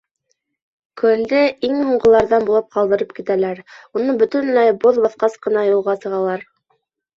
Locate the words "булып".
2.47-2.73